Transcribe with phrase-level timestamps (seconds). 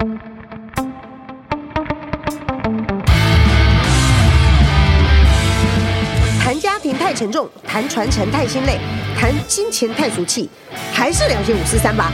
[0.00, 0.08] 谈
[6.58, 8.78] 家庭太沉重，谈传承太心累，
[9.14, 10.48] 谈金钱太俗气，
[10.90, 12.10] 还是聊些五四三吧。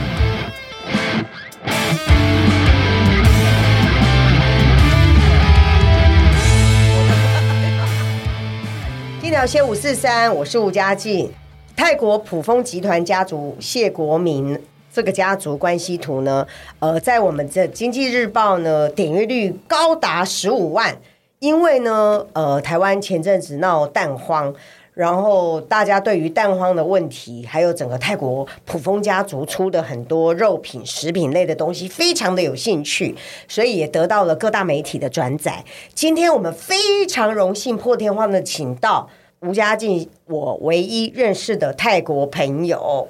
[9.21, 11.31] 今天聊些五四三，我是吴佳静。
[11.73, 14.61] 泰国普丰集团家族谢国明
[14.97, 16.47] 这个家族关系图呢，
[16.79, 20.97] 呃，在我们这经济日报呢，点阅率高达十五万。
[21.37, 24.51] 因为呢，呃，台湾前阵子闹蛋荒，
[24.95, 33.15] 然后大家对于蛋荒的问题，还有整个泰国普蜂家族出的很多肉品、食品类的东西，非常的有兴趣，
[33.47, 35.63] 所以也得到了各大媒体的转载。
[35.93, 39.07] 今天我们非常荣幸破天荒的请到。
[39.41, 43.07] 吴家静，我唯一认识的泰国朋友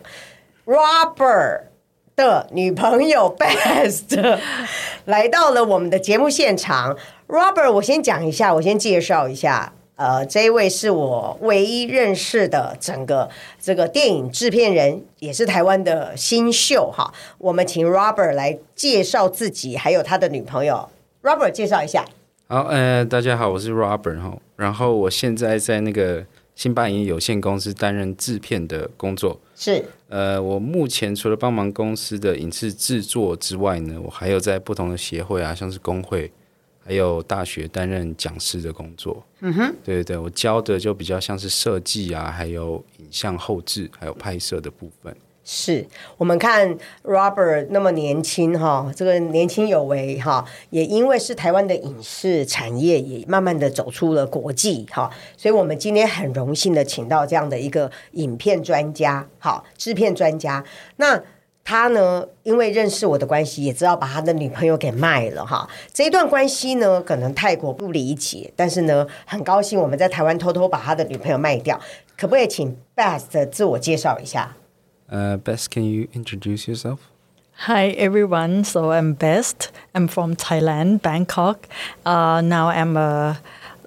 [0.66, 1.62] Robert
[2.18, 4.40] 的女朋友 Best
[5.06, 6.98] 来到了我们的节目现场。
[7.28, 13.30] Robert，我先讲一下，我先介绍一下，呃，这一位是我唯一认识的整个
[13.62, 17.14] 这个电影制片人，也是台湾的新秀哈。
[17.38, 20.90] 我们请 Robert 来介绍自己，还有他的女朋友。
[21.22, 22.04] Robert，介绍一下。
[22.48, 26.26] 好，呃，大家好，我是 Robert 哈，然后我现在在那个
[26.58, 29.40] 星巴影业有限公司担任制片的工作。
[29.56, 36.32] 是，呃，我目前除了帮忙公司的影视制作之外呢，我还有在不同的协会啊，像是工会，
[36.84, 39.24] 还有大学担任讲师的工作。
[39.42, 45.16] 嗯哼，对对对，我教的就比较像是设计啊，还有影像后置，还有拍摄的部分。
[45.50, 60.62] 是我们看 Robert 那么年轻哈，这个年轻有为哈，也因为是台湾的影视产业也慢慢的走出了国际哈，所以我们今天很荣幸的请到这样的一个影片专家，好，制片专家。
[60.98, 61.24] 那
[61.64, 65.66] 他呢，因为认识我的关系，也知道把他的女朋友给卖了哈。
[65.94, 71.80] 这一段关系呢，可能泰国不理解，但是呢，很高兴我们在台湾偷偷把他的女朋友卖掉。
[72.18, 74.58] 可不可以请 Best 自我介绍一下
[75.12, 77.10] ？Uh, Best, can you introduce yourself?
[77.62, 78.64] Hi everyone.
[78.64, 79.72] So I'm Best.
[79.96, 81.68] I'm from Thailand, Bangkok.
[82.06, 83.40] Uh, now I'm a,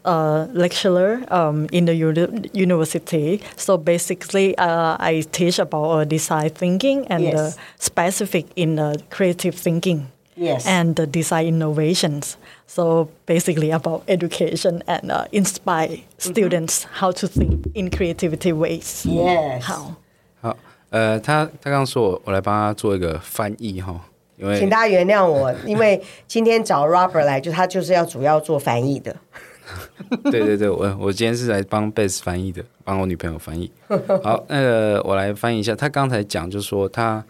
[0.05, 3.41] a lecturer um, in the uni university.
[3.57, 7.39] So basically, uh, I teach about uh, design thinking and yes.
[7.39, 10.11] uh, specific in uh, creative thinking.
[10.37, 10.67] Yes.
[10.67, 12.39] And the design innovations.
[12.67, 16.31] So basically about education and uh, inspire mm -hmm.
[16.31, 19.05] students how to think in creativity ways.
[19.07, 19.65] Yes.
[19.65, 19.95] How?
[20.91, 23.99] 呃，他他刚刚说我我来帮他做一个翻译哈，
[24.37, 29.15] 因为请大家原谅我，因为今天找 Robert 来，就他就是要主要做翻译的。
[30.33, 33.71] 对对对，我我今天是来帮 Best 翻译的，帮我女朋友翻译。
[34.25, 37.25] 好，那个我来翻译一下，他刚才讲就是说他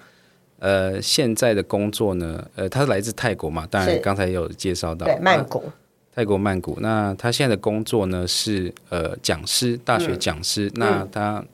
[0.59, 5.65] 呃现在的工作呢，呃，他是来自泰国嘛，当然刚才有介绍到，对，曼谷，
[6.15, 6.79] 泰国曼谷。
[6.81, 11.45] 那他现在的工作呢是呃讲师，大学讲师，嗯、那他。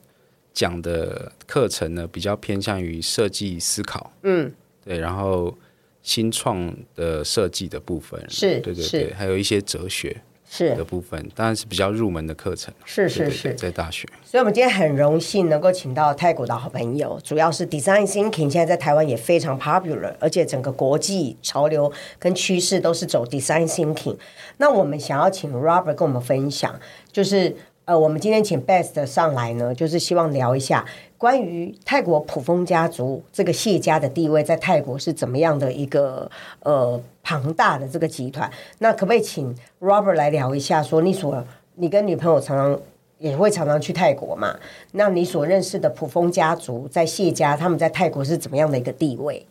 [0.57, 4.51] 嗯讲的课程呢，比较偏向于设计思考，嗯，
[4.83, 5.55] 对，然后
[6.01, 10.19] 新创的设计的部分是，对对对，还有一些哲学
[10.49, 14.07] 是的部分，当然是比较入门的课程，是是是，在大学。
[14.25, 24.17] 所以，我们今天很荣幸能够请到泰国的好朋友，主要是 Design Thinking，现在在台湾也非常 popular，而且整个国际潮流跟趋势都是走 Design Thinking。
[24.57, 26.79] 那我们想要请 Robert 跟我们分享，
[27.11, 27.55] 就是。
[27.87, 30.85] 呃，我们今天请 Best 上来呢，就是希望聊一下
[31.17, 36.29] 关于泰国普丰家族这个谢家的地位在泰国是怎么样的一个
[36.63, 38.51] 呃庞大的这个集团。
[38.79, 41.41] 那可不可以请 Robert 来聊一下，说你所
[41.75, 42.77] 你跟女朋友常常
[43.19, 44.53] 也会常常去泰国嘛？
[44.91, 49.47] 那你所认识的普丰家族在谢家，他们在泰国是怎么样的一个地位？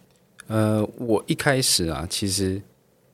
[0.49, 2.61] 呃，我一开始啊，其实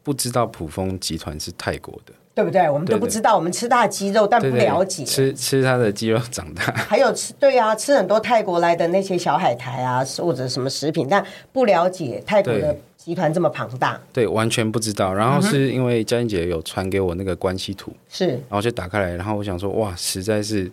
[0.03, 2.13] 不知道普丰集团是泰国的。
[2.35, 2.63] 对不对？
[2.71, 5.05] 我们都不知道，对对，我们吃他的鸡肉，但不了解。
[5.05, 14.01] 吃吃他的鸡肉长大，还有吃对啊，吃很多泰国来的那些小海苔啊，或者什么食品，但不了解泰国的集团这么庞大。
[14.15, 15.13] 对，完全不知道。
[15.13, 20.73] 然后是因为佳音姐有传给我那个关系图，是，然后就打开来，然后我想说，哇，实在是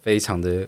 [0.00, 0.66] 非常的、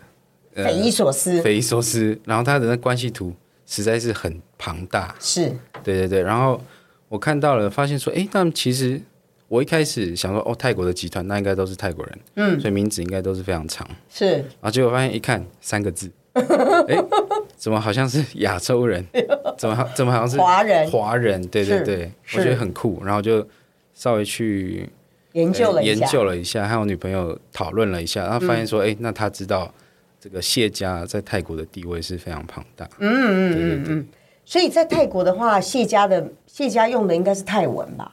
[0.54, 2.18] 呃、匪夷所思，匪夷所思。
[2.26, 3.32] 然后他的那关系图
[3.64, 5.48] 实在是很庞大，是
[5.82, 6.20] 对对对。
[6.20, 6.60] 然后
[7.08, 9.00] 我看到了，发现说，哎，那其实。
[9.48, 14.32] 我一开始想说，哦，泰国的集团那应该都是泰国人，嗯，所以名字应该都是非常长，是。
[14.32, 17.00] 然后结果发现一看三个字， 哎，
[17.54, 19.04] 怎么好像是亚洲人？
[19.56, 20.90] 怎么怎么好像是华人？
[20.90, 23.00] 华人，对对对，我觉得很酷。
[23.04, 23.46] 然后就
[23.94, 24.90] 稍微去
[25.34, 29.72] 研究了研究了一下，和我女朋友讨论了一下，然后发现说，哎、嗯，那他知道
[30.18, 32.84] 这个谢家在泰国的地位是非常庞大。
[32.98, 34.06] 嗯嗯嗯嗯。
[34.45, 38.11] 所以在泰国的话，谢家的谢家用的应该是泰文吧？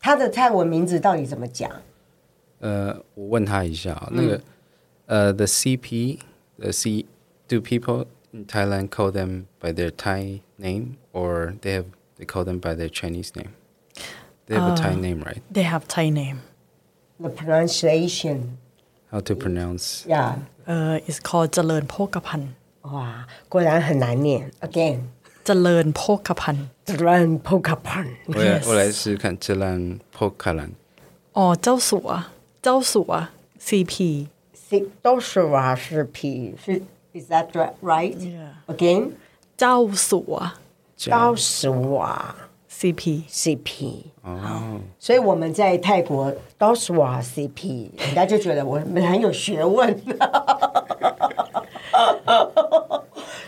[0.00, 1.70] 他的泰文名字到底怎么讲？
[2.60, 4.40] 呃，我问他一下啊，那个
[5.06, 11.86] 呃，the CP，the C，do people in Thailand call them by their Thai name or they have
[12.18, 13.50] they call them by their Chinese name?
[14.46, 15.42] They have a Thai name, right?
[15.52, 16.40] They have Thai name.
[17.18, 18.58] The pronunciation.
[19.10, 20.04] How to pronounce?
[20.06, 20.36] Yeah.
[20.66, 22.52] Uh, it's called เจริญโภคภัณฑ์
[22.82, 24.50] 哇，果然很难念。
[24.60, 25.00] Again.
[25.46, 26.66] เจริญโภคภัณฑ์
[27.04, 28.06] Run Pokapan.
[28.26, 30.70] 我来我来试试看，这兰 Pokalan
[31.36, 32.08] 哦，เจ้าสัว
[32.62, 33.10] เจ้าสัว
[33.66, 33.92] CP
[34.66, 34.68] C
[35.02, 36.82] 都是瓦是 P 是
[37.12, 37.48] Is that
[37.82, 38.14] right?
[38.16, 38.50] Yeah.
[38.74, 39.00] Again.
[39.56, 39.76] เจ้า
[40.08, 40.32] สัว
[41.14, 42.34] 都是瓦
[42.78, 43.02] CP
[43.40, 43.68] CP。
[44.22, 49.96] 哦，所以我们在泰国都是瓦 CP，人家就觉得我们很有学问。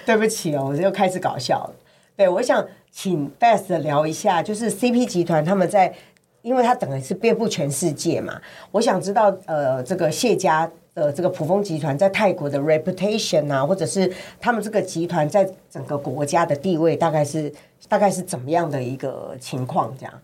[0.05, 1.73] 对不起哦，我又开始搞笑了。
[2.18, 5.96] 对，我想请 Beth 聊一下，就是 CP 集团他们在，
[6.42, 8.42] 因为它等于是遍布全世界嘛。
[8.72, 14.12] 我想知道，呃，这个谢家的这个普丰集团在泰国的 reputation 啊，或者是
[14.42, 17.54] 他们这个集团在整个国家的地位，大概是
[17.88, 19.96] 大概是怎么样的一个情况？
[20.00, 20.22] 这样。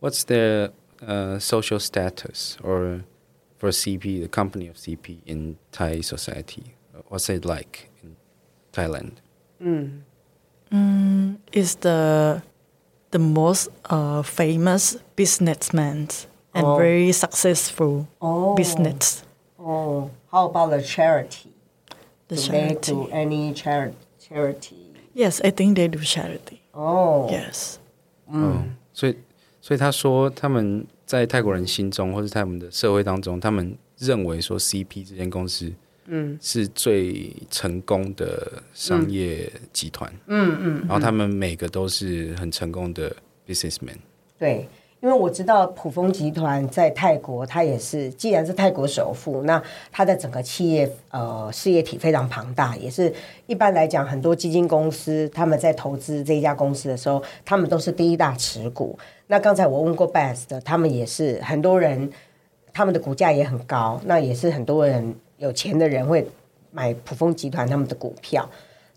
[0.00, 0.70] What's their
[1.04, 3.02] uh, social status or
[3.58, 6.74] for CP, the company of CP in Thai society?
[7.08, 8.14] What's it like in
[8.72, 9.14] Thailand?
[11.51, 12.41] is the
[13.11, 16.07] the most uh, famous businessman
[16.53, 16.77] and Oh.
[16.77, 18.55] very successful Oh.
[18.55, 19.23] business.
[19.59, 21.49] Oh, how about the charity?
[22.27, 22.91] The Do they charity.
[22.91, 24.75] do any chari charity?
[25.13, 26.59] Yes, I think they do charity.
[26.73, 27.75] Oh, Yes.
[28.27, 29.15] 嗯，所以
[29.61, 35.71] 所以他说他们在泰国人心中，或是他们的社会当中，他们认为说 CP 这间公司，
[36.08, 43.14] 嗯，是最成功的商业集团，嗯嗯，然后他们每个都是很成功的
[43.46, 43.96] businessman，
[44.38, 44.66] 对，
[45.00, 49.62] 因为我知道普丰集团在泰国，它也是既然是泰国首富，那
[49.92, 53.12] 它的整个企业呃事业体非常庞大，也是
[53.46, 58.98] 一般来讲，很多基金公司他们在投资这一家公司的时候，他们都是第一大持股。
[59.26, 60.06] 那刚才我问过
[60.48, 62.10] 的，他们也是很多人，
[62.72, 66.28] 他们的股价也很高，那也是很多人有钱的人会
[66.70, 68.48] 买普丰集团他们的股票。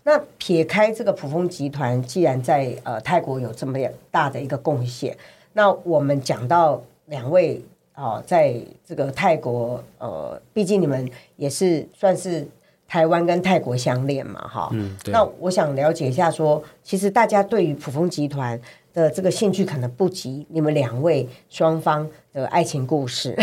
[0.04, 3.78] 那撇开这个普丰集团，既然在呃泰国有这么
[4.10, 5.16] 大的一个贡献，
[5.52, 7.62] 那我们讲到两位
[7.94, 12.44] 哦、呃，在这个泰国呃，毕竟你们也是算是
[12.88, 14.68] 台湾跟泰国相恋嘛，哈。
[14.72, 18.60] 嗯，那我想了解一下说，说其实大家对于普丰集团
[18.92, 23.36] 的这个兴趣可能不及你们两位双方的爱情故事。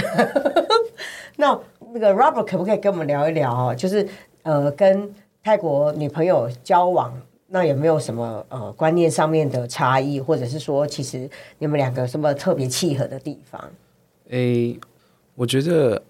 [1.38, 1.57] 那
[1.94, 3.76] 那个 Robert 可不可以跟我们聊一聊哦？
[3.76, 4.08] 就是
[4.44, 5.14] 呃，跟
[5.44, 13.72] 泰国女朋友交往，那有没有什么呃观念上面的差异，或者是说，其实你们两个什么特别契合的地方？
[14.30, 14.80] 诶，
[15.36, 16.02] 我觉得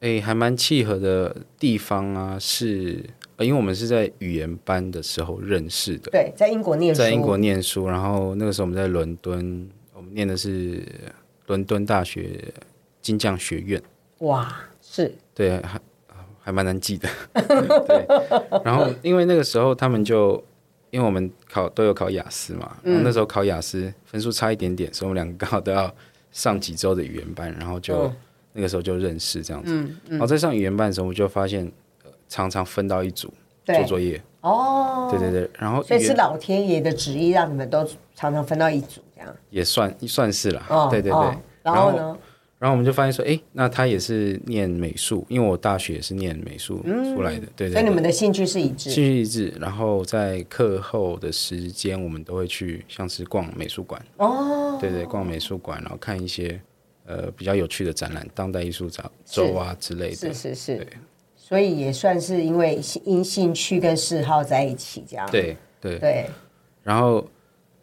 [0.00, 3.02] 诶还蛮契合的地方啊，是
[3.36, 10.84] 呃，因为我们是在语言班的时候认识的，对，在英国念书，在英国念书，然后那个时候我们在伦敦，我们念的是
[11.46, 12.38] 伦敦大学
[13.00, 13.80] 金匠学院，
[14.18, 14.54] 哇，
[14.94, 15.80] 是对，还
[16.42, 17.08] 还蛮难记的，
[17.88, 18.06] 对。
[18.62, 20.32] 然后因为那个时候他们就，
[20.90, 25.90] 因为我们考都有考雅思嘛，然后那时候考雅思分数差一点点，所以我们两个刚好都要
[26.30, 28.16] 上几周的语言班，然后就、嗯、
[28.52, 29.88] 那个时候就认识这样子。
[30.08, 31.64] 然后在上语言班的时候，我就发现、
[32.04, 33.32] 呃、常常分到一组
[33.64, 34.22] 做作业。
[34.42, 39.34] 哦，对对对，然后所以是老天爷的旨意，让你们都常常分到一组这样。
[39.48, 41.34] 也算算是啦，哦、对对对、哦。
[41.62, 41.96] 然后呢？
[41.98, 42.18] 然后
[42.70, 47.72] 我们就发现说，哎，那他也是念美术，因为我大学也是念美术出来的，对对、对。
[47.72, 49.52] 所以你们的兴趣是一致，兴趣一致。
[49.60, 56.60] 然后在课后的时间，我们都会去像是逛美术馆哦，对对，逛美术馆，然后看一些
[57.04, 60.76] 呃比较有趣的展览，当代艺术展周啊之类的，是是是。
[60.76, 60.86] 对，
[61.34, 65.28] 所以也算是因为因兴趣跟嗜好在一起这样。
[65.32, 66.26] 对对对。
[66.84, 67.26] 然后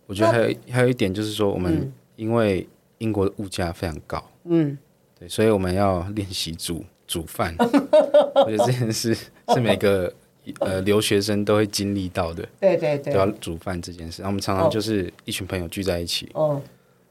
[0.05, 2.67] 我觉得还有还有一点就是说，我们因为
[2.99, 4.77] 英国的物价非常高，嗯，
[5.17, 7.55] 对，所以我们要练习煮煮饭。
[7.59, 10.11] 我觉得这件事是每个
[10.59, 12.47] 呃留学生都会经历到的。
[12.59, 14.21] 对对对，都要煮饭这件事。
[14.21, 16.61] 然后我们常常就是一群朋友聚在一起，哦，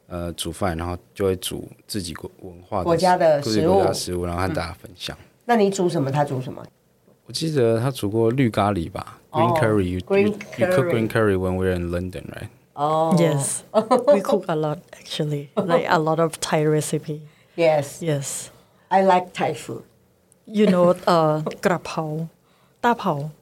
[0.09, 5.17] 呃，煮饭，然后就会煮自己国文化国家的食物，国家食物，然后和大家分享。
[5.45, 6.11] 那你煮什么？
[6.11, 6.63] 他煮什么？
[7.27, 12.49] 我记得他煮过绿咖喱吧，Green curry，You cook green curry when we're in London，right？
[12.81, 13.17] Oh.
[13.19, 13.65] Yes.
[14.15, 17.21] we cook a lot, actually, like a lot of Thai recipe.
[17.57, 18.01] Yes.
[18.01, 18.51] Yes.
[18.89, 19.83] I like Thai food.
[20.47, 22.31] You know, uh, grapao,
[22.83, 23.33] tapao.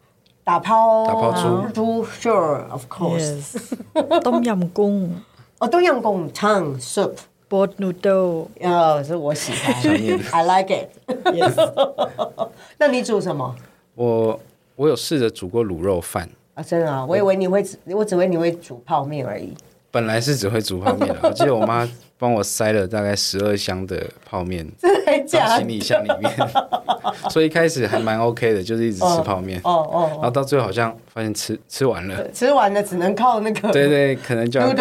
[0.46, 1.06] Tapao.
[1.06, 2.08] Tapao too.
[2.18, 3.54] Sure, of course.
[3.54, 3.74] Yes.
[4.24, 5.24] Tom yam kung.
[5.58, 7.18] Oh, tom yam gung, tongue soup.
[7.48, 8.50] Boat noodle.
[8.60, 8.98] Oh,
[10.34, 10.92] I like it.
[11.32, 11.56] Yes.
[12.78, 13.54] 那你煮什么？
[13.94, 14.38] 我
[14.76, 16.28] 我有试着煮过卤肉饭。
[16.56, 19.52] 啊，真的啊，我以为你会，我只会你会煮泡面而已。
[19.90, 21.86] 本来是只会煮泡面的，我记得我妈
[22.18, 25.56] 帮我塞了大概十二箱的泡面， 真的假的？
[25.58, 26.32] 行李箱里面，
[27.30, 29.60] 所以一开始还蛮 OK 的，就是一直吃泡面。
[29.64, 33.68] 哦哦，然后到最后好像发现吃吃完了，吃完了只能靠那个。
[33.72, 34.72] 对对，可能就要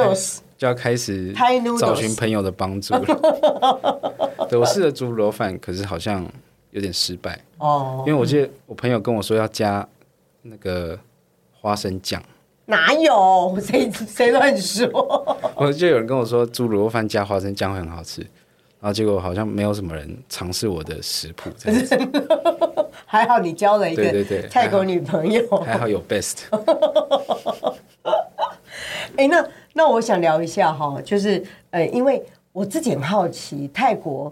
[0.57, 1.33] 就要开始
[1.79, 4.47] 找寻朋友的帮助了。
[4.49, 6.25] 对，我试着煮卤肉饭，可是好像
[6.71, 7.37] 有点失败。
[7.57, 9.85] 哦，因为我记得我朋友跟我说要加
[10.41, 10.97] 那个
[11.65, 12.21] 花生酱，
[12.67, 13.57] 哪有？
[13.59, 14.87] 谁谁乱说？
[15.57, 18.21] 我就有人跟我说猪卤肉饭加花生酱会很好吃，
[18.79, 21.97] 然后结果好像没有什么人尝试我的食谱，这样子。
[23.07, 26.43] 还好你交了一个泰国女朋友，还好有 best。
[29.17, 29.43] 哎，那
[29.73, 34.31] 那我想聊一下哈，就是呃，因为我自己很好奇，泰国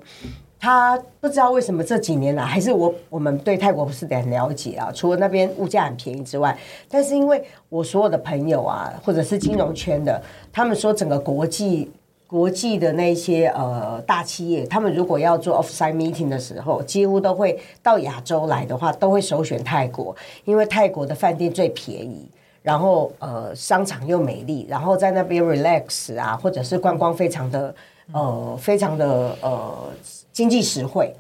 [0.63, 4.89] 他不知道为什么这几年来，还是我我们对泰国不是很了解啊。
[4.95, 11.91] 除了那边物价很便宜之外，但是因为我所有的朋友啊，或者是金融圈的，他们说整个国际
[12.25, 20.15] 国际的那些呃大企业，他们如果要做 offsite meeting 的时候，几乎都会到亚洲来的话，都会首选泰国，
[20.45, 22.25] 因为泰国的饭店最便宜。
[22.61, 27.75] 然后呃，商场又美丽，然后在那边 relax 啊，或者是观光非常的
[28.11, 29.91] 呃，非常的呃
[30.31, 31.13] 经济实惠。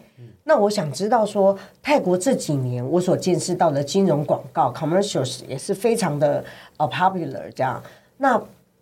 [0.43, 6.43] 那我想知道说，泰国这几年我所见识到的金融广告 commercials 也是非常的
[6.77, 7.81] 呃 popular 这样。
[8.17, 8.41] 那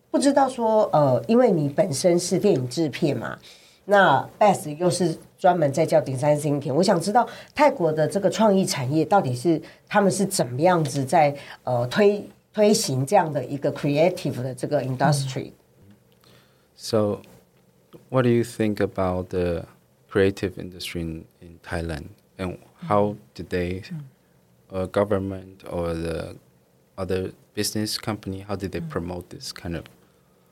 [0.09, 3.37] 不知道说呃，因为你本身是电影制片嘛，
[3.85, 12.27] 那 Beth 又是专门在叫顶山新片，我想知道泰国的这个创意产业到底是他们是怎么样子在呃推。
[12.53, 15.53] 推行这样的一个 creative 的这个 industry。
[16.75, 17.19] So,
[18.11, 19.65] what do you think about the
[20.09, 24.01] creative industry in, in Thailand, and how did they, mm.
[24.71, 26.37] uh, government or the
[26.97, 28.89] other business company, how did they mm.
[28.89, 29.85] promote this kind of?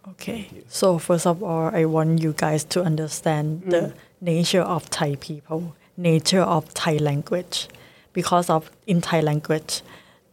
[0.08, 0.50] Okay.
[0.70, 3.94] So first of all, I want you guys to understand the mm.
[4.22, 7.68] nature of Thai people, nature of Thai language,
[8.14, 9.82] because of in Thai language,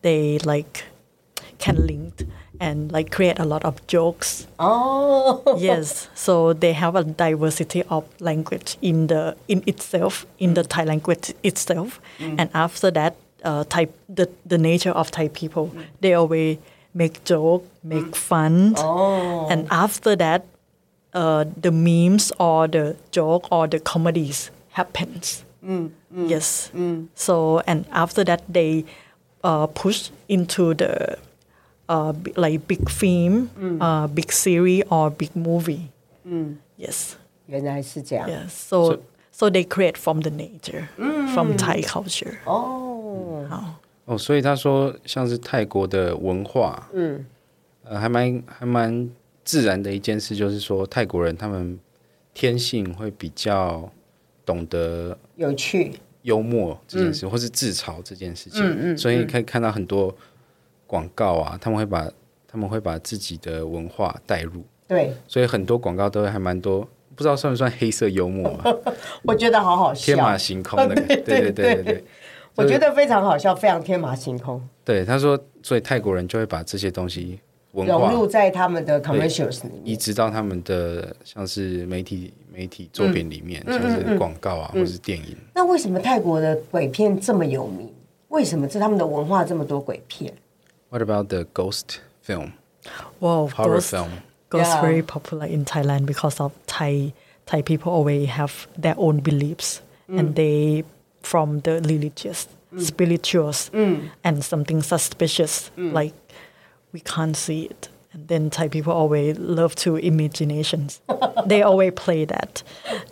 [0.03, 0.85] they like
[1.59, 2.23] can link
[2.61, 4.47] and like create a lot of jokes.
[4.59, 6.09] Oh, yes.
[6.15, 10.69] So they have a diversity of language in the in itself in the mm.
[10.69, 12.37] Thai language itself, mm.
[12.39, 15.85] and after that, uh, Thai the the nature of Thai people, mm.
[16.01, 16.59] they always
[16.95, 20.47] make joke, make fun, oh, and after that,
[21.13, 25.45] uh, the memes or the joke or the comedies happens.
[26.15, 26.71] Yes.
[27.15, 28.85] So and after that, they
[29.43, 31.19] uh, push into the
[31.88, 33.50] uh, b- like big film,
[33.80, 35.90] uh, big series or big movie.
[36.78, 37.14] Yes.
[37.48, 38.30] 原来是这样。
[38.30, 38.50] Yes.
[38.50, 39.00] So So-
[39.32, 40.88] so they create from the nature,
[41.34, 42.36] from Thai culture.
[42.46, 43.48] 哦，
[44.06, 47.26] 哦，所以他说像是泰国的文化，嗯，
[47.84, 49.10] 呃，还蛮还蛮
[49.44, 51.80] 自然的一件事，就是说泰国人他们
[52.34, 53.90] 天性会比较
[54.46, 55.94] 懂得有趣。
[56.24, 60.16] 幽默这件事，或是自嘲这件事情，所以可以看到很多
[60.87, 62.11] 广告啊，他们会把
[62.47, 66.81] 他们会把自己的文化带入，对，所以很多广告都还蛮多，
[67.15, 68.73] 不知道算不算黑色幽默啊？
[69.25, 70.07] 我觉得好好笑。
[70.07, 72.05] 天马行空的 对对对对对。
[72.55, 77.39] 我觉得非常好笑，非常天马行空，对，他说，所以泰国人就会把这些东西
[77.73, 79.81] 文化融入在他们的 commercials 里面。
[79.85, 85.37] 移植到他们的像是媒体媒体作品里面，像是广告啊，或是电影。
[85.55, 87.93] 那为什么泰国的鬼片这么有名？
[88.29, 90.33] 为什么这他们的文化这么多鬼片？
[90.91, 92.55] What about the ghost film,
[93.21, 94.11] Wow, horror ghost, film?
[94.51, 94.81] ghost Yeah.
[94.81, 97.13] very popular in Thailand because of Thai
[97.47, 100.19] Thai people always have their own beliefs mm.
[100.19, 100.85] and they
[101.23, 102.81] from the religious, mm.
[102.81, 104.11] spirituals, mm.
[104.23, 106.15] and something suspicious like
[106.93, 107.89] we can't see it.
[108.13, 111.01] And then Thai people always love to imaginations.
[111.47, 112.63] they always play that,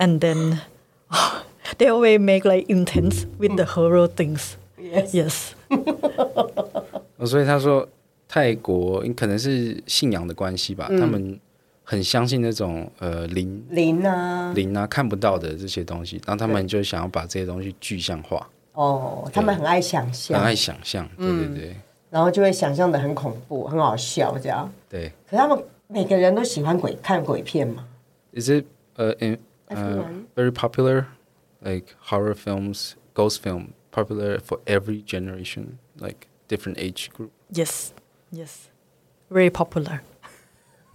[0.01, 0.63] and then
[1.79, 4.57] they always make like intense with the horror things.
[4.79, 5.15] Yes.
[5.15, 5.55] Yes.
[7.25, 7.89] 哦所以他说
[8.29, 11.41] 泰国可能是信仰的关系吧，他们
[11.83, 21.77] 很相信那种呃灵灵啊，灵啊看不到的这些东西，然后他们就想要把这些东西具象化，哦，他们很爱想象很，爱想象，对对对
[22.11, 24.71] 然后就会想象的很恐怖，很好笑这样。
[24.89, 25.11] 对。
[25.29, 27.85] 可他们每个人都喜欢鬼看鬼片嘛
[28.33, 28.67] ？Is it
[28.97, 29.39] uh, in,
[29.69, 30.27] uh, Everyone.
[30.37, 31.07] very popular,
[31.61, 35.79] like horror films, ghost film, popular for every generation?
[35.99, 37.31] Like different age group.
[37.51, 37.93] Yes,
[38.33, 38.69] yes,
[39.31, 40.03] very popular.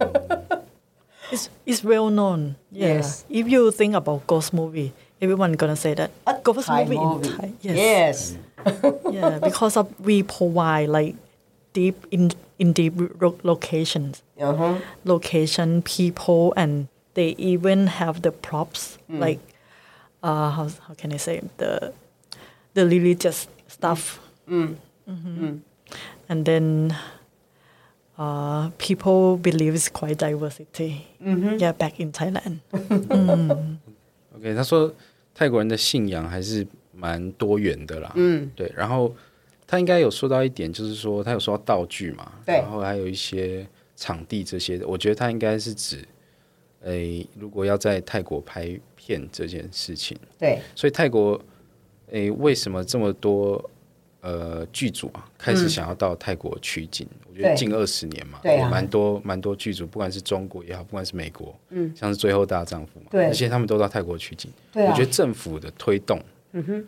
[1.32, 2.56] it's it's well known.
[2.72, 2.94] Yeah.
[2.98, 3.24] Yes.
[3.28, 7.28] If you think about ghost movie, everyone gonna say that A ghost Thai movie, movie.
[7.28, 7.52] in Thai.
[7.62, 7.76] Yes.
[7.76, 8.36] Yes.
[9.10, 11.14] yeah, because of we provide like
[11.72, 14.76] deep in in deep ro- locations, Uh-huh.
[15.04, 19.40] location, people, and they even have the props like
[20.22, 21.92] uh how how can I say the
[22.74, 24.20] the religious stuff.
[25.10, 25.60] Mhm.
[26.28, 26.94] And then
[28.16, 31.06] uh, people believe it's quite diversity.
[31.20, 32.60] Yeah, back in Thailand.
[34.36, 34.94] OK，他说
[35.34, 38.12] 泰国人的信仰还是蛮多元的啦。
[38.14, 38.72] 嗯，对。
[38.76, 39.14] 然后
[39.66, 44.86] 他应该有说到一点，就是说他有说到道具嘛，对然后还有一些场地这些的。
[44.86, 46.04] 我觉得他应该是指，
[46.82, 51.40] 诶，如果要在泰国拍片这件事情，对，所以泰国，
[52.10, 53.69] 诶，为什么这么多
[54.20, 57.06] 呃剧组啊开始想要到泰国取景？
[57.28, 58.68] 我觉得近二十年嘛，对啊。
[58.68, 63.26] 蛮多蛮多剧组，不管是中国也好，不管是美国，嗯，像是《最后大丈夫》嘛，对。
[63.26, 64.50] 而且他们都到泰国取景。
[64.72, 64.90] 对啊。
[64.90, 66.20] 我觉得政府的推动，
[66.52, 66.86] 嗯哼，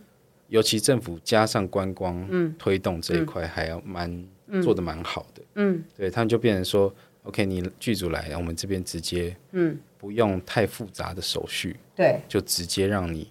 [0.49, 4.25] 尤其政府加上观光，嗯，推动这一块还要蛮、
[4.63, 13.31] 做的蛮好的，嗯，对他们就变成说，OK，你剧组来，我们这边直接，嗯，不用太复杂的手续，对，就直接让你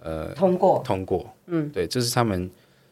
[0.00, 0.82] 呃通过。
[0.84, 2.50] 通过，嗯，对，这是他们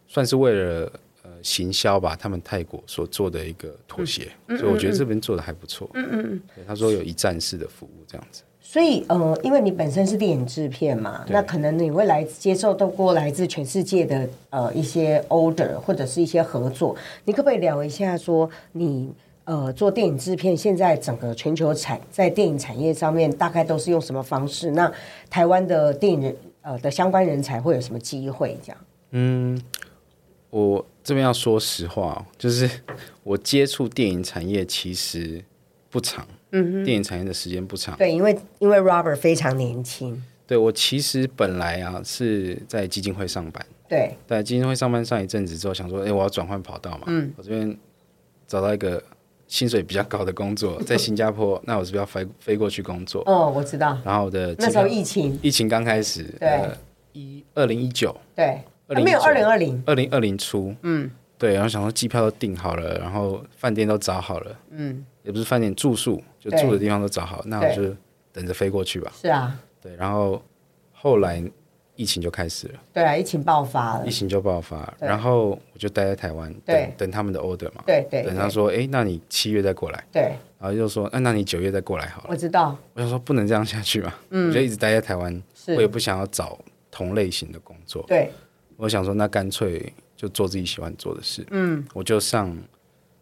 [0.09, 0.91] 算是为了
[1.23, 19.12] 呃行销吧，他们泰国所做的一个妥协，所以我觉得这边做的还不错，嗯嗯嗯，对，他说有一站式的服务这样子，所以，呃，因为你本身是电影制片嘛，那可能你会来接受到过来自全世界的呃一些 order 或者是一些合作，你可不可以聊一下说你
[19.45, 24.71] 呃做电影制片，现在整个全球产在电影产业上面大概都是用什么方式？
[24.71, 24.91] 那
[25.29, 28.59] 台湾的电影人呃的相关人才会有什么机会？
[28.62, 28.79] 这样？
[30.50, 32.69] 我这边要说实话哦，就是
[33.23, 35.43] 我接触电影产业其实
[35.90, 44.14] 不长，嗯，电影产业的时间不长，对，因为因为 Robert 非常年轻，对我其实本来啊是在基金会上班，对。
[44.27, 47.77] 在基金会上班上一阵子之后，想说，哎，我要转换跑道嘛，嗯，我这边
[48.46, 49.03] 找到一个
[49.46, 53.23] 薪水比较高的工作， 在新加坡，那我是不是要飞飞过去工作？
[53.27, 56.49] 哦，我知道，然后我的那时候疫情，疫情刚开始，对。
[56.49, 56.77] 呃，
[57.12, 60.38] 一二零一九，对，还2019没有二零二零，二零二零。
[60.38, 67.94] 初，嗯，对，然后想说机票都订好了，然后饭店都找好了，嗯，也不是饭店住宿，就住的地方都找好，那我就
[68.33, 69.12] 等着飞过去吧。
[69.20, 70.40] 是啊，对，然后
[70.92, 71.42] 后来
[71.96, 74.07] 疫情就开始了，对啊，疫情爆发了。
[74.07, 76.85] 疫，情就爆发，然后我就待在台湾，对。
[76.96, 80.22] 等等他们的 order 嘛，对对等他说，哎，那你七月再过来，对，
[80.59, 82.29] 然后又说，哎，那你九月再过来好了。
[82.31, 84.48] 我知道，我想说不能这样下去嘛，嗯。
[84.48, 86.57] 我就一直待在台湾，我也不想要找
[86.90, 88.31] 同类型的工作，对，
[88.79, 91.45] 我想说，那干脆就做自己喜欢做的事。
[91.51, 92.57] 嗯，我就上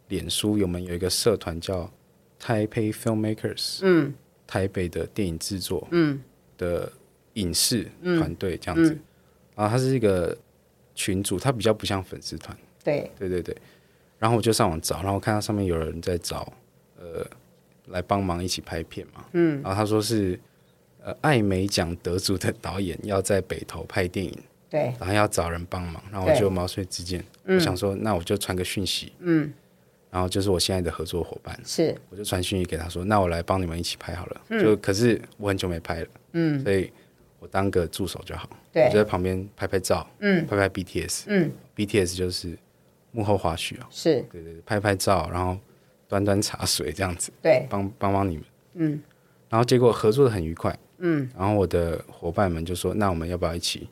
[0.09, 1.91] 脸书，我们有一个社团叫
[2.39, 4.13] Taipei Filmmakers，嗯，
[4.47, 6.21] 台北的电影制作，嗯，
[6.59, 6.93] 的
[7.33, 8.97] 影视团队这样子。
[9.55, 10.37] 然后它是一个
[10.95, 12.55] 群组，它比较不像粉丝团。
[12.85, 13.57] 对，对对对。
[14.19, 16.53] 然后我就上网找，然后我看到上面有人在找，
[16.99, 17.27] 呃，
[17.87, 19.25] 来帮忙一起拍片嘛。
[19.33, 19.63] 嗯。
[19.63, 20.39] 然后他说是，
[21.03, 24.39] 呃，艾美奖得主的导演要在北投拍电影。
[24.69, 27.25] 对，然后要找人帮忙，然后我就毛遂自荐。
[27.45, 29.53] 我想说，那我就传个讯息，嗯，
[30.11, 34.41] 然后就是我现在的合作伙伴，是，我就传讯息给他说，那我来帮你们一起拍好了。
[34.61, 36.93] 就可是我很久没拍了，嗯，所以
[37.39, 38.85] 我当个助手就好，对。
[38.87, 42.59] 我就在旁边拍拍照，嗯，拍拍 BTS，嗯，BTS 就是
[43.13, 45.57] 幕后花絮啊，是，对对对，拍拍照，然后
[46.09, 49.03] 端端茶水这样子，对，帮帮帮你们，嗯，
[49.49, 53.89] 然后结果合作的很愉快，嗯，然后我的伙伴们就说，那我们要不要一起？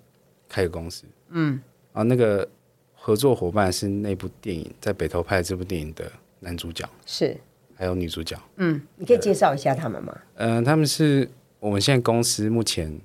[0.48, 1.60] 开个公司，嗯，
[1.92, 2.48] 然后那个
[2.94, 7.36] 合作伙伴是那部电影在北投拍的这部电影的男主角，是，
[7.74, 10.16] 还有女主角，嗯，你可以介绍一下他们吗？
[10.36, 11.28] 嗯、呃，他们是
[11.58, 12.98] 我们现在公司目前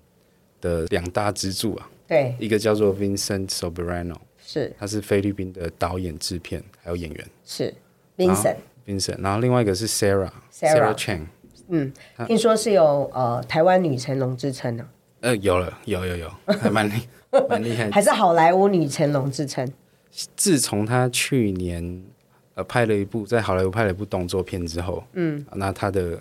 [0.61, 4.73] 的两大支柱啊，对，一个叫做 Vincent Soberano，是。
[4.77, 7.73] 他是菲律宾的导演、制片还有演员，是
[8.17, 10.31] ，Vincent，Vincent，然后另外一个是 Sarah，Sarah。
[10.51, 11.25] Sarah Chang，
[11.69, 11.91] 嗯，
[12.27, 14.87] 听说是有呃台湾女成龙之称呢，
[15.21, 16.93] 呃，有了，有有有，还蛮厉。
[17.49, 19.67] 蛮厉害，还是好莱坞女成龙之称。
[20.35, 22.03] 自从她去年
[22.55, 26.19] 呃拍了一部在好莱坞拍了一部动作片之后，嗯，那她的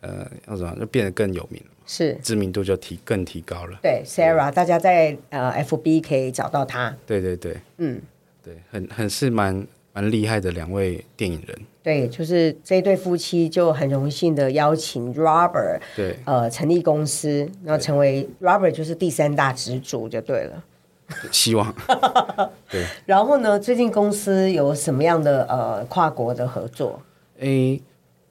[0.00, 2.14] 呃要怎么就变得更有名了，是。
[2.22, 3.78] 知名度就提更提高了。
[3.82, 6.94] 对，Sarah，大家在呃 FB 可以找到她。
[7.06, 8.00] 对对对，嗯，
[8.44, 11.58] 对，很很是蛮蛮厉害的两位电影人。
[11.82, 20.64] 对，就是这一对夫妻就很荣幸的邀请 Robert，对，呃，成立公司，然后成为 Robert 就是第三大支柱就对了。
[21.30, 21.74] 希望。
[22.70, 22.86] 对。
[23.04, 27.02] 然后呢，最近公司有什么样的呃跨国的合作？
[27.40, 27.82] 诶，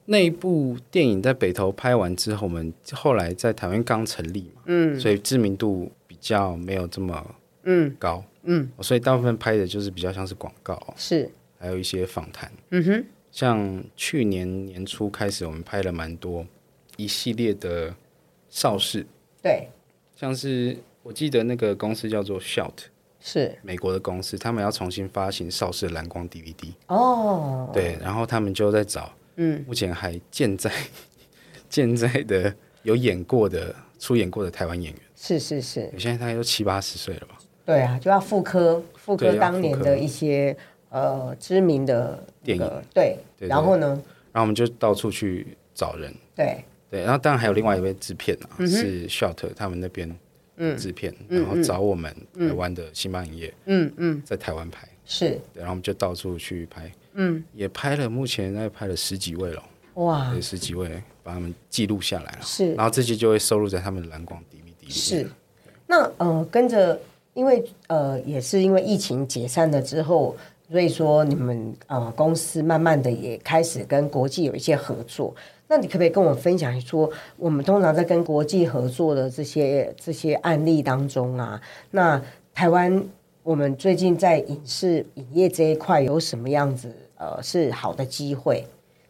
[0.06, 7.24] 那一部电影在北投拍完之后，我们后来在台湾刚成立嘛，嗯，所以知名度比较没有这么
[7.64, 11.30] 嗯高，嗯，所以大部分拍的就是比较像是广告，是，
[11.62, 16.44] 还有一些访谈，嗯哼，像去年年初开始，我们拍了蛮多
[16.96, 17.94] 一系列的
[18.50, 19.06] 邵氏，
[19.40, 19.68] 对，
[20.16, 22.72] 像是我记得那个公司叫做 Shout。
[23.20, 23.56] 是。
[23.62, 30.68] 美国的公司，他们要重新发行邵氏蓝光 DVD 哦，对，然后他们就在找，嗯，目前还健在
[31.70, 37.38] 健在的有演过的出演过的台湾演员，是是是，现在大概都七八十岁了吧？
[37.64, 39.32] 对啊，就要复刻复刻。
[39.36, 40.56] 当年的一些
[40.92, 43.88] 呃知名的电影，对，然后呢，
[44.32, 46.62] 然后我们就到处去找人，对。
[46.88, 50.14] 对，然后当然还有另外一位制片啊，是 Shot 他们那边。
[50.56, 54.86] 嗯，制片，然后找我们台湾的星邦影业，嗯嗯，在台湾拍。
[55.06, 59.62] 是，对，然后我们就到处去拍，嗯，也拍了，目前那拍了十几位了，
[59.94, 64.90] 哇，十几位把他们记录下来了，是，然后这些就会收录在他们的蓝光 DVD 里面。
[64.90, 65.26] 是，
[65.86, 67.00] 那呃，跟着，
[67.32, 70.36] 因为呃，也是因为疫情解散了之后，
[70.72, 75.34] 所以说你们呃公司慢慢的也开始跟国际有一些合作。
[75.68, 82.20] 那你可不可以跟我分享说，我们通常在跟国际合作的这些这些案例当中啊，那
[82.54, 83.04] 台湾
[83.42, 88.64] 我们最近在影视影业这一块有什么样子呃是好的机会？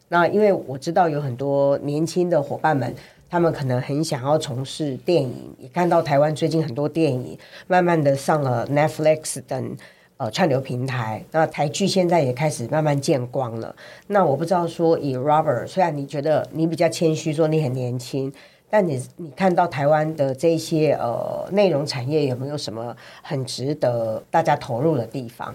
[0.09, 2.93] 那因为我知道有很多年轻的伙伴们，
[3.29, 9.77] 他们可能很想要从事电影，也看到台湾最近很多电影慢慢的上了 Netflix 等。
[10.23, 13.75] 呃，串流平台，那台剧现在也开始慢慢见光了。
[14.07, 18.31] 那我不知道说，以 Robert，虽然你觉得你比较谦虚，说你很年轻，
[18.69, 25.53] 但你你看到台湾的这些呃内容产业有没有什么很值得大家投入的地方？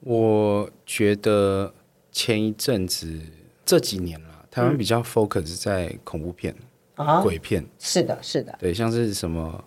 [0.00, 1.72] 我觉得
[2.10, 3.20] 前一阵子
[3.64, 6.52] 这几年了，台湾比较 focus 在恐怖片、
[6.96, 9.62] 啊、鬼片，是的，是的，对，像是什么。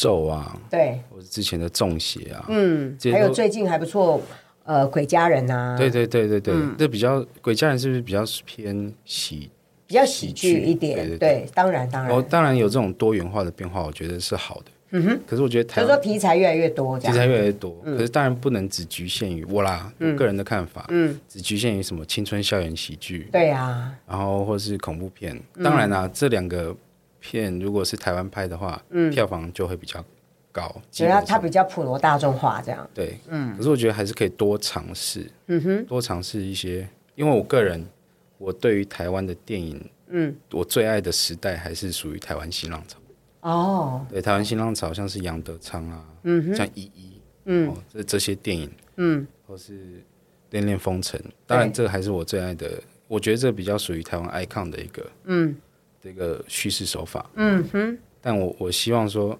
[0.00, 4.18] 咒啊，对，或者之前的中邪啊，嗯，还有最近还不错，
[4.64, 9.50] 呃，鬼家人啊，对对对对对，这比较鬼家人是不是比较偏喜，
[9.86, 11.18] 比较喜剧一点？
[11.18, 14.64] 对，当然当然，哦，当然有这种多元化的变化，我觉得是好的。
[14.92, 26.74] 嗯哼，可是我觉得台湾说题材越来越多，题材越来越多，可是当然不能只局限于我啦，我个人的看法，嗯，只局限于什么青春校园喜剧，对呀，然后或是恐怖片，当然啦，这两个。
[27.20, 30.04] 片如果是台湾拍的话，嗯，票房就会比较
[30.50, 32.88] 高，因为它它比较普罗大众化这样。
[32.92, 37.86] 对，嗯，可是我觉得还是可以多尝试，嗯哼，多尝试一些，因为我个人，
[38.38, 42.98] 我对于台湾的电影，嗯，我最爱的时代还是属于台湾新浪潮。
[43.42, 50.02] 哦，对，台湾新浪潮像是杨德昌啊，嗯哼，像依依，嗯，这这些电影，嗯，或是
[50.50, 55.56] 恋恋风尘，当然这个还是我最爱的，我觉得这比较属于台湾 icon 的一个，嗯。
[56.02, 59.38] 这个叙事手法，嗯哼，但我我希望说，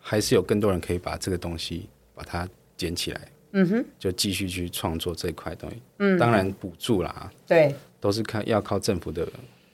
[0.00, 3.20] 还是有更多人可以把这个东西把它捡起来，
[3.52, 9.26] 嗯哼，就继续去创作这一块东西，嗯，当然补助啦，对，都是看要靠政府的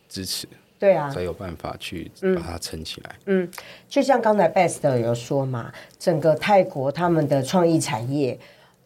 [0.08, 0.46] 支持，
[0.78, 3.50] 对啊，才有办法去把它撑起来，嗯，嗯，
[3.88, 8.38] 就像刚才 Best 有说嘛，整个泰国他们的创意产业，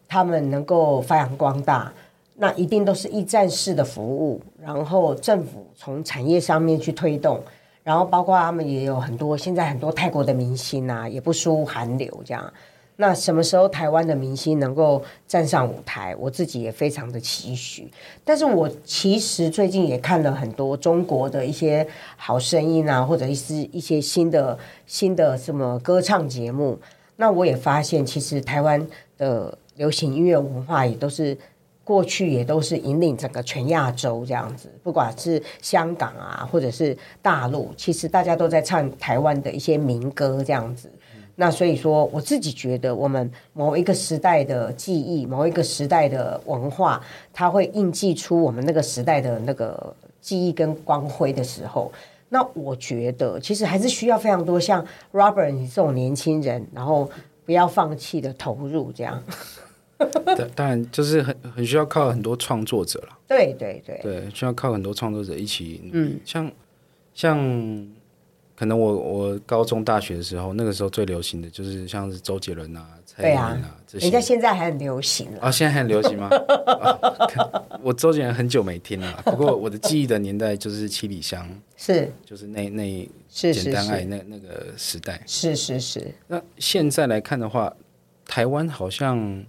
[0.07, 1.91] 他们能够发扬光大。
[2.35, 7.39] 那一定都是一站式的服务，然后政府从产业上面去推动，
[7.83, 12.51] 然后包括他们也有很多现在很多泰国的明星啊，也不输韩流这样。
[12.95, 17.91] 那什么时候台湾的明星能够站上舞台，我自己也非常的期许。
[18.23, 21.85] 但是我其实最近也看了很多中国的一些
[22.17, 26.79] 好声音啊，或者一些一些新的新的什么歌唱节目，
[27.17, 31.37] 那我也发现其实台湾的流行音乐文化也都是。
[31.83, 40.89] 过去也都是引领整个全亚洲这样子，不管是香港啊，或者是大陆，其实大家都在唱台湾的一些民歌这样子。
[41.35, 47.01] 那所以说，我自己觉得，我们某一个时代的记忆，某一个时代的文化，
[47.33, 51.91] 它会印记出我们那个时代的那个记忆跟光辉的时候，
[52.29, 57.09] 那我觉得其实还是需要非常多像 Robert 你这种年轻人，然后
[57.45, 59.21] 不要放弃的投入这样。
[60.55, 63.17] 当然，就是很很需要靠很多创作者了。
[63.27, 65.89] 对对对，对，需要靠很多创作者一起。
[65.93, 66.51] 嗯，像
[67.13, 67.37] 像
[68.55, 74.05] 可能我我高中大学的时候，那个时候最流行的就是像是周杰伦啊、蔡依林啊这些。
[74.05, 76.29] 人家现在还很流行啊，现在还很流行吗？
[76.29, 76.99] 啊
[77.81, 85.21] 我周杰伦很久没听了，不过我的记忆的年代就是七里香，是就是那那简单爱那那个时代。
[85.25, 86.13] 是是是。
[86.27, 87.73] 那现在来看的话。
[88.25, 89.43] 台湾好像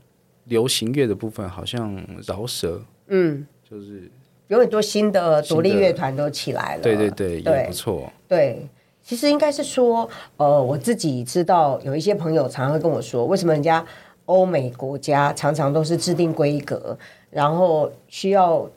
[0.44, 4.10] 流行乐的部分好像饶舌，嗯，就是
[4.48, 8.12] 有很多新的独立乐团都起来了，对对对，对也不错。
[8.28, 8.66] 对，
[9.02, 13.84] 其实应该是说，呃，我自己知道有一些朋友常常会跟我说，为什么人家
[14.26, 16.96] 欧美国家常常都是制定规格，
[17.30, 18.70] 然后需要。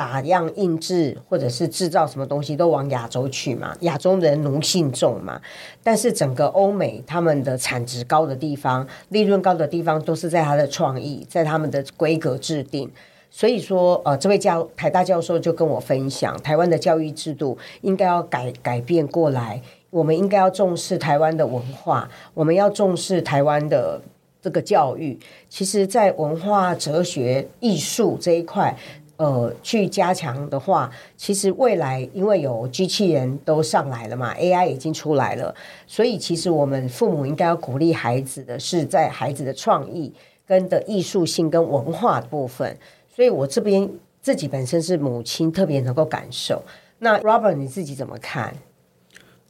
[0.00, 5.38] 打样印制或者是制造什么东西都往亚洲去嘛，亚洲人奴性重嘛。
[5.82, 12.90] 但是整个欧美他们的产值高的地方、利润高的地方，都是在他的创意，在他们的规格制定。
[13.30, 19.60] 所以说，呃，这位教台大教授就跟我分享，台湾的教育制度应该要改改变过来，
[19.90, 24.00] 我们应该要重视台湾的文化，我们要重视台湾的
[24.40, 25.18] 这个教育。
[25.50, 28.74] 其实，在文化、哲学、艺术这一块。
[29.20, 35.54] 呃，去加强的话，其实未来因为有机器人都上来了嘛，AI 已经出来了，
[35.86, 40.10] 所以其实我们父母应该要鼓励孩子的是在孩子的创意
[40.46, 42.74] 跟的艺术性跟文化的部分。
[43.14, 43.86] 所以我这边
[44.22, 46.62] 自己本身是母亲，特别能够感受。
[47.00, 48.56] 那 Robert 你自己怎么看？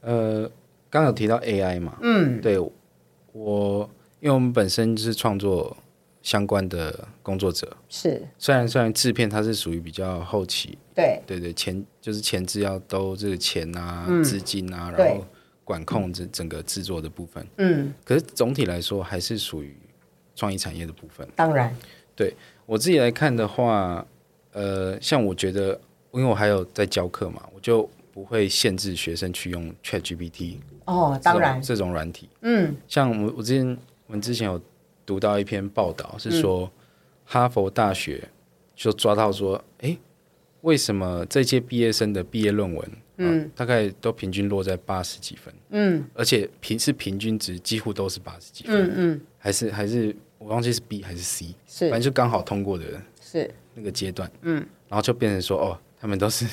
[0.01, 0.51] 呃，
[0.91, 2.59] 刚有提到 AI 嘛，嗯，对
[3.31, 5.77] 我，因为我们本身就是创作。
[6.23, 7.77] 相关的工作者。
[7.89, 11.21] 是，虽然虽然制片它是属于比较后期，对。
[11.27, 15.25] 对对，前就是前置要都这个钱啊、嗯、资金啊，然后
[15.65, 19.75] 管控这整个制作的部分，嗯，可是总体来说还是属于
[20.35, 21.27] 创意产业的部分。
[21.35, 21.75] 当然，
[22.15, 22.35] 对
[22.67, 24.05] 我自己来看的话，
[24.53, 25.81] 呃，像我觉得，
[26.13, 31.63] 因为我还有在教课嘛，我就不会限制学生去用 ChatGPT 哦，当然。
[31.63, 34.61] 这种软体，嗯，像我我之前我们之前有。
[35.11, 36.71] 读到一篇报道是说，
[37.25, 38.23] 哈佛大学
[38.77, 39.99] 就抓到说，哎，
[40.61, 52.85] 为什么这届毕业生的毕业论文，嗯，大概都平均落在八十几分，嗯，而且平是平均值，几乎都是八十几分，嗯嗯，还是还是我忘记是 B 还是 C，是，反正就刚好通过的，
[53.21, 53.51] 是。
[53.75, 56.47] 那个阶段，嗯，然后就变成说，哦，他们都是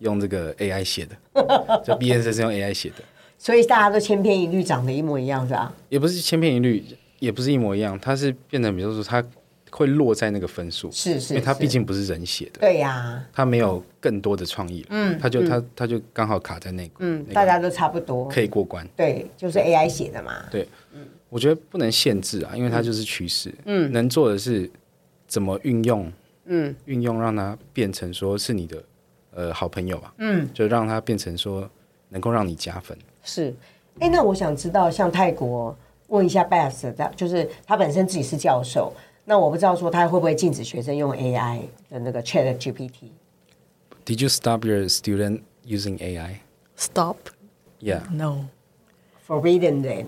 [0.00, 1.16] 用这个 AI 写的，
[1.86, 2.96] 就毕业生是用 AI 写的，
[3.38, 5.72] 所以大家都千篇一律，长得一模一样，是吧？
[5.88, 6.84] 也不是千篇一律。
[7.20, 9.24] 也不是一模一样，它是变成，比如说，它
[9.70, 20.66] 会落在那个分数，是是，因为它毕竟不是人写的，对呀，它没有更多的创意，嗯，它就它它就刚好卡在那个，嗯，大家都差不多，可以过关，对，就是 AI 写的嘛，对，
[21.28, 24.68] 我觉得不能限制啊，因为它就是趋势，嗯，能做的是
[25.28, 26.10] 怎么运用，
[26.46, 28.82] 嗯，运用让它变成说是你的
[29.32, 31.70] 呃好朋友吧，嗯，就让它变成说
[32.08, 33.54] 能够让你加分，是，
[34.00, 35.76] 哎，那我想知道像泰国。
[36.09, 38.93] 问一下 Beth，就是他本身自己是教授，
[39.25, 46.41] 那我不知道说他会不会禁止学生用 AI 的那个 Chat GPT。Did you stop your student using AI?
[46.75, 47.17] Stop?
[47.79, 48.03] Yeah.
[48.11, 48.45] No.
[49.27, 50.07] Forbidden them.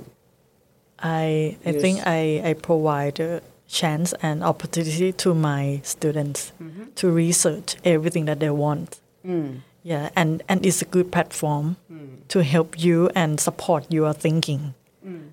[0.98, 6.94] I I think I I provide a chance and opportunity to my students mm-hmm.
[6.96, 9.00] to research everything that they want.
[9.26, 9.62] Mm.
[9.84, 12.28] Yeah, and and it's a good platform mm.
[12.30, 14.74] to help you and support your thinking.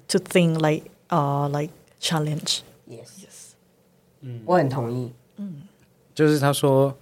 [0.07, 2.61] To think like, uh, like challenge.
[2.89, 3.51] Yes, yes.
[4.21, 5.11] 嗯，我很同意。
[5.37, 5.61] 嗯，
[6.15, 6.95] 就是他说，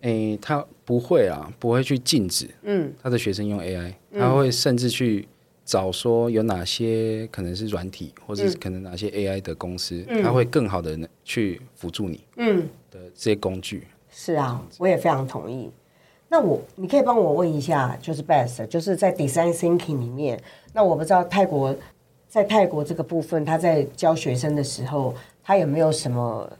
[0.00, 2.48] 诶，他不会啊，不会去禁止。
[2.62, 5.28] 嗯，他的学生用 AI，他会甚至去
[5.64, 12.24] 找说有哪些可能是软体，或者是可能哪些 AI 的公司，他会更好的去辅助你。
[12.36, 13.86] 嗯，的这些工具。
[14.10, 15.70] 是啊，我也非常同意。
[16.28, 21.76] 那我，你可以帮我问一下，就是 Beth，就是在 Design Thinking 里面，那我不知道泰国。
[22.28, 26.50] 在泰国这个部分，他在教学生的时候，他有没有什么？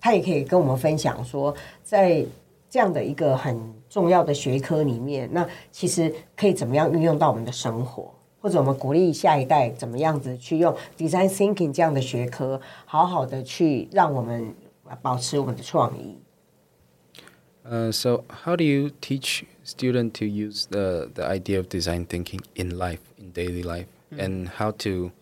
[0.00, 1.54] 他也可以跟我们分享说，
[1.84, 2.26] 在
[2.68, 3.56] 这样的一个很
[3.88, 14.52] 重要的学科里面，那其实可以怎么样运用到我们的生活，或者我们鼓励下一代怎么样子去用 design thinking 这样的学科，好好的去让我们
[15.00, 16.18] 保持我们的创意。
[17.62, 22.98] 呃、uh,，So how do you teach student to use the the idea of design thinking in life,
[23.16, 23.86] in daily life,
[24.18, 25.12] and how to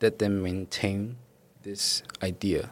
[0.00, 1.16] Let them maintain
[1.62, 2.70] this idea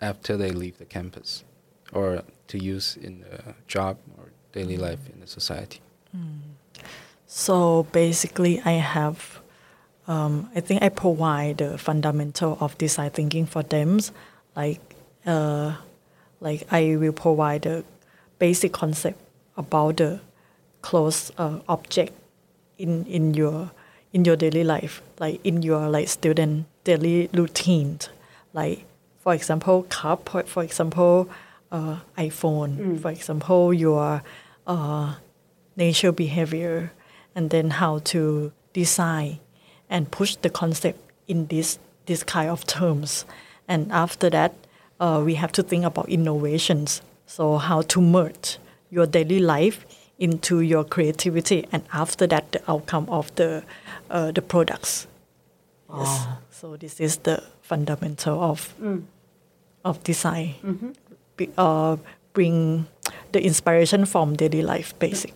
[0.00, 1.44] after they leave the campus,
[1.92, 5.80] or to use in the job or daily life in the society.
[6.16, 6.40] Mm.
[7.26, 9.40] So basically, I have,
[10.08, 14.00] um, I think I provide the fundamental of design thinking for them,
[14.56, 14.80] like,
[15.26, 15.76] uh,
[16.40, 17.84] like I will provide a
[18.38, 19.20] basic concept
[19.56, 20.20] about the
[20.80, 22.12] close uh, object
[22.78, 23.70] in in your
[24.14, 27.98] in your daily life, like in your like student daily routine,
[28.54, 28.86] like
[29.18, 31.28] for example, cup, for example,
[31.72, 33.02] uh, iPhone, mm.
[33.02, 34.22] for example, your
[34.66, 35.14] uh,
[35.76, 36.92] nature behavior,
[37.34, 39.40] and then how to design
[39.90, 43.24] and push the concept in this this kind of terms,
[43.66, 44.54] and after that,
[45.00, 47.02] uh, we have to think about innovations.
[47.26, 48.58] So how to merge
[48.90, 49.84] your daily life
[50.17, 53.63] into your creativity, and after that, the outcome of the
[54.09, 55.07] uh, the products.
[55.91, 56.27] Yes.
[56.51, 58.73] So this is the fundamental of
[59.83, 60.55] of design.
[61.37, 61.97] Be, uh,
[62.33, 62.85] bring
[63.31, 65.33] the inspiration from daily life basic.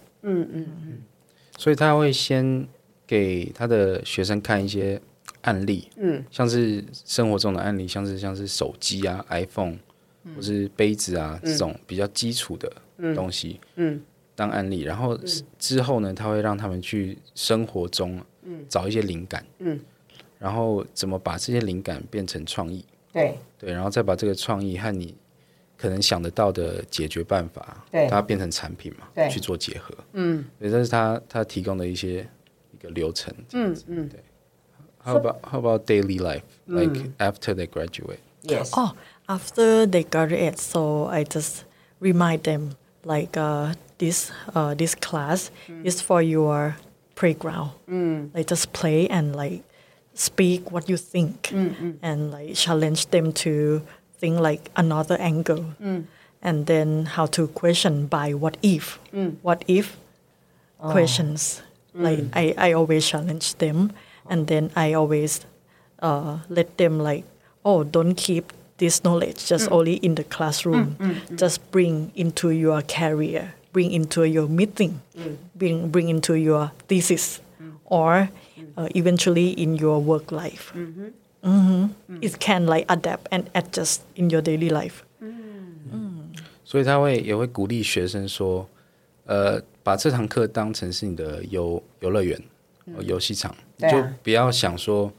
[1.58, 2.68] 所以他会先
[3.08, 5.02] 给他的学生看一些
[5.42, 9.78] 案例，嗯，像是生活中的案例，像是像是手机啊、iPhone，、
[10.36, 12.72] 或是杯子啊、这种比较基础的
[13.14, 14.02] 东西，嗯，
[14.39, 15.19] 当案例，然后
[15.59, 18.23] 之后呢，他会让他们去生活中，
[18.69, 19.81] 找一些灵感，嗯，
[20.39, 25.13] 然后怎么把这些灵感变成创意，对对，然后再把这个创意和你
[25.77, 32.25] 可能想得到的解决办法，对把它变成产品嘛，对去做结合，嗯，对，这是他他提供的一些
[32.73, 34.21] 一个流程，嗯嗯对。
[35.05, 38.21] How about how about daily life, like after they graduate?
[38.43, 38.91] yes Oh,
[39.27, 41.65] after they graduate, so I just
[42.01, 42.73] remind them
[43.05, 45.85] like uh, this uh, this class mm.
[45.85, 46.77] is for your
[47.15, 47.71] playground.
[47.89, 48.35] Mm.
[48.35, 49.63] Like just play and like
[50.15, 53.83] speak what you think, mm, and like challenge them to
[54.19, 55.65] think like another angle,
[56.43, 58.99] and then how to question by what if,
[59.43, 59.97] what if
[60.81, 60.91] ah.
[60.91, 61.63] questions.
[61.95, 63.93] Like I, I always challenge them,
[64.29, 65.45] and then I always
[66.01, 67.25] uh, let them like,
[67.65, 70.97] oh, don't keep this knowledge just only in the classroom.
[71.35, 75.00] Just bring into your career, bring into your meeting,
[75.58, 77.40] bring bring into your thesis,
[77.86, 78.30] or
[78.76, 80.74] uh, eventually in your work life.
[80.74, 81.90] Mhm.
[82.22, 85.04] It can like adapt and adjust in your daily life.
[86.64, 88.68] 所以他会也会鼓励学生说，
[89.26, 92.42] 呃，把这堂课当成是你的游游乐园、
[92.96, 95.12] 呃游戏场，对啊就不要想说，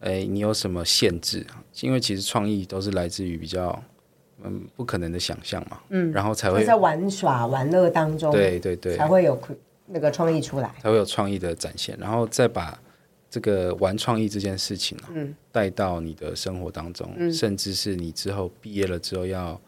[0.00, 1.46] 哎，你有什么限制？
[1.80, 3.82] 因为其实创意都是来自于比较
[4.43, 9.39] 嗯不可能的想象嘛，嗯，然后才会在玩耍玩乐当中，对对对，才会有
[9.87, 10.73] 那个创意出来。
[10.81, 12.79] 才会有创意的展现，然后再把
[13.29, 15.09] 这个玩创意这件事情啊，
[15.51, 19.59] 带到你的生活当中，甚至是你之后毕业了之后要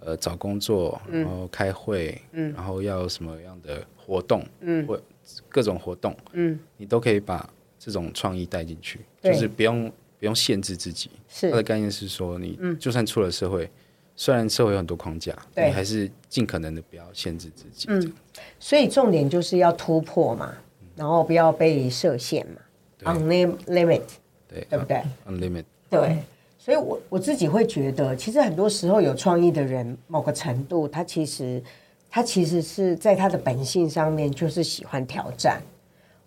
[0.00, 4.86] 呃找工作，然后开会，然后要有什么样的活动，嗯。
[4.86, 5.00] 或
[5.48, 6.58] 各种活动，嗯。
[6.76, 7.48] 你都可以把
[7.78, 11.10] 这种创意带进去，就是不用不用限制自己。
[11.28, 11.50] 是。
[11.50, 13.68] 它的概念是说，你就算出了社会，
[14.16, 17.86] 虽然社会有很多框架，对你还是尽可能的不要限制自己。
[17.90, 18.12] 嗯
[18.58, 20.52] 所以重点就是要突破嘛，
[20.94, 22.60] 然后不要被设限嘛
[23.04, 24.02] ，unlimit，
[24.48, 25.64] 对对不对？？Unlimited。
[25.88, 26.18] 对，
[26.58, 31.62] 所以我我自己会觉得，其实很多时候有创意的人，某个程度，他其实
[32.10, 35.62] 他其实是在他的本性上面，就是喜欢挑战，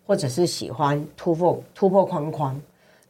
[0.06, 2.60] 或者是喜欢突破突破框框。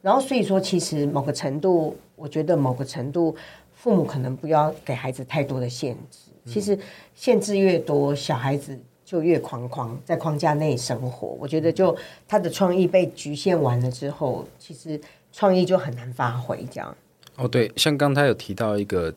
[0.02, 3.36] 然后所以说，其实某个程度，我觉得某个程度，
[3.82, 6.30] 父母可能不要给孩子太多的限制。
[6.44, 6.78] 其实
[7.14, 11.28] 限制越多，小孩子就越框框，在框架内生活。
[11.40, 11.96] 我觉得，就
[12.28, 15.00] 他的创意被局限完了之后，其实
[15.32, 16.64] 创意就很难发挥。
[16.70, 16.94] 这样。
[17.36, 19.14] 哦，对，像刚才有提到一个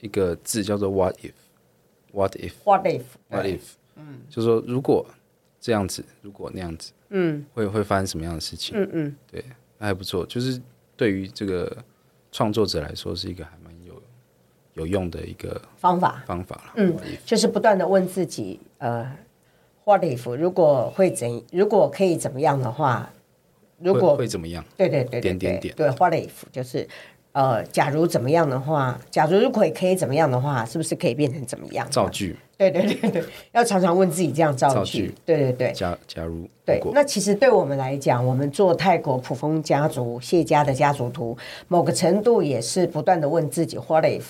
[0.00, 3.60] 一个字叫做 “what if”，what if，what if”，“what if？if，
[3.96, 5.06] 嗯，就是说如果
[5.60, 8.76] 这样子，如果那样子，嗯，会会发生什么样的事情？
[8.76, 9.44] 嗯嗯，对，
[9.78, 10.60] 那还不错，就是
[10.96, 11.76] 对于这个
[12.32, 13.71] 创作者来说是一个还蛮
[14.74, 16.72] 有有用的一个方法，方法了。
[16.76, 19.10] 嗯就是不断的问自己，呃
[19.84, 20.34] ，What if？
[20.36, 21.42] 如果会怎？
[21.50, 23.10] 如果可以怎么样的话？
[23.78, 24.64] 如果会会怎么样？
[24.76, 26.30] 对对对对点点点对，What if？
[26.52, 26.88] 就是
[27.32, 31.88] 呃，假如怎么样的话，假如如果可以怎么样的话，是不是可以变成怎么样？
[31.90, 35.12] 造句，对对对对，要常常问自己这样造句。
[35.24, 35.72] 对对对。
[35.72, 41.36] 假假如对那其实对我们来讲，我们做泰国普丰家族谢家的家族图，
[41.68, 44.22] 某个程度也是不断的问自己 What if？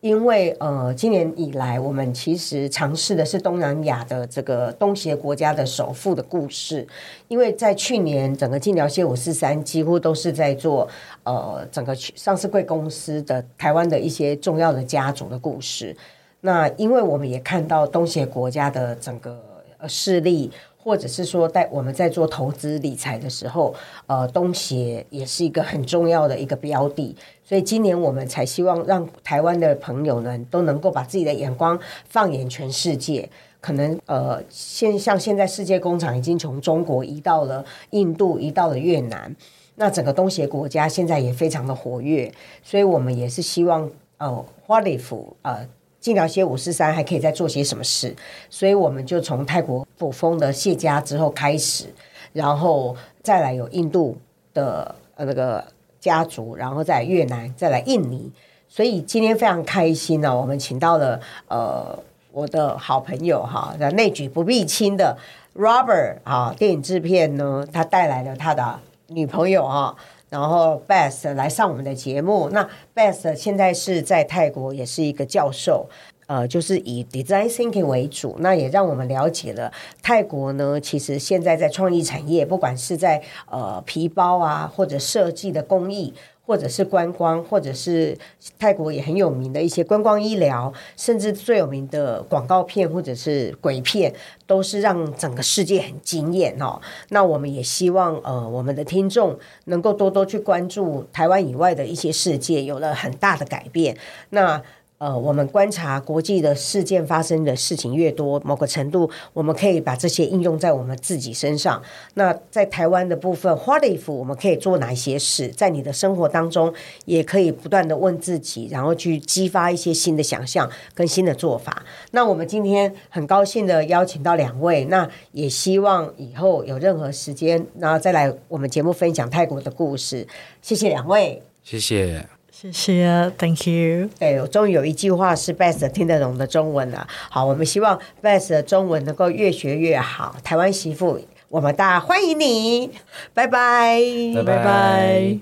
[0.00, 6.86] 因为呃，今年以来，我们其实尝试的是东南亚的这个东协国家的首富的故事。
[7.26, 10.88] 因为在去年，整个晋聊谢五四三几乎都是在做
[11.24, 15.96] 呃整个上市贵公司的台湾的一些重要的家族的故事。
[16.42, 19.42] 那因为我们也看到东协国家的整个
[19.78, 20.50] 呃势力。
[20.80, 23.74] 或者是说，在我们在做投资理财的时候，
[24.06, 27.14] 呃，东协也是一个很重要的一个标的，
[27.44, 33.28] 所以今年我们才希望让台湾的朋友呢都能够把自己的眼光放眼全世界。
[33.60, 39.34] 可能呃，现像现在世界工厂已经从中国移到了印度，移到了越南，
[39.74, 45.66] 那整个东协国家现在也非常的活跃，所以我们也是希望呃，花里福呃。
[46.00, 48.14] 晋聊谢五四三还可以再做些什么事，
[48.48, 51.92] 所以我们就从泰国普丰的谢家之后开始，
[52.32, 54.16] 然后再来有印度
[54.54, 55.64] 的呃那个
[55.98, 58.30] 家族，然后再越南，再来印尼。
[58.68, 61.98] 所以今天非常开心呢、啊，我们请到了呃
[62.30, 65.16] 我的好朋友哈，内举不避亲的
[65.56, 68.78] Robert 啊，电影制片呢，他带来了他的
[69.08, 69.96] 女朋友啊，
[70.28, 72.50] 然后 Best 来上我们的节目。
[72.50, 75.88] 那 Best 现在是在泰国，也是一个教授。
[76.28, 79.72] 呃，就是以 design thinking 为主，那也让我们了解了
[80.02, 80.78] 泰国呢。
[80.78, 86.12] 其实现在在创意产业，不管是在呃皮包啊，或者设计的工艺，
[86.44, 88.16] 或者是观光，或者是
[88.58, 94.12] 泰国也很有名的一些观光医疗，甚至最有名的广告片或者是鬼片，
[94.46, 96.78] 都是让整个世界很惊艳哦。
[97.08, 103.96] 那我们也希望呃，我们的听众能够多多去关注台湾以外的一些世界，有了很大的改变。
[104.28, 104.62] 那
[104.98, 111.80] 呃，我们观察国际的事件发生的事情越多，某个程度，我们可以把这些应用在我们自己身上。
[112.14, 115.48] 那在台湾的部分，What if 我们可以做哪些事？
[115.48, 116.74] 在你的生活当中，
[117.04, 121.84] 也可以不断地问自己，然后去激发一些新的想象跟新的做法。
[122.10, 130.26] 那我们今天很高兴的邀请到两位，那也希望以后有任何时间，然后再来我们节目分享泰国的故事。
[130.60, 132.37] 谢谢两位，谢谢。
[132.60, 134.08] 谢谢，Thank you。
[134.18, 137.06] 对，我终于有一句话是 Beth 听得懂的中文了。
[137.30, 140.34] 好，我们希望 Beth 的中文能够越学越好。
[140.42, 142.90] 台湾媳妇，我们大家欢迎你，
[143.32, 144.00] 拜拜，
[144.44, 145.38] 拜拜。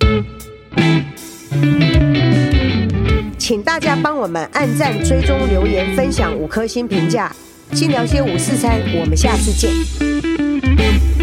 [3.38, 7.34] 请大家帮我们按赞、追踪、留言、分享五颗星评价。
[7.72, 11.15] 晋聊些五四三，我们下次见。